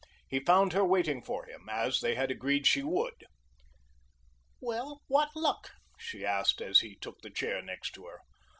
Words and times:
He 0.27 0.39
found 0.39 0.73
her 0.73 0.83
waiting 0.83 1.21
for 1.21 1.45
him, 1.45 1.69
as 1.69 1.99
they 2.01 2.15
had 2.15 2.31
agreed 2.31 2.65
she 2.65 2.81
would. 2.81 3.23
"Well, 4.59 5.03
what 5.05 5.29
luck?" 5.35 5.69
she 5.99 6.25
asked 6.25 6.59
as 6.59 6.79
he 6.79 6.95
took 6.95 7.21
the 7.21 7.29
chair 7.29 7.61
next 7.61 7.91
to 7.93 8.07
her. 8.07 8.19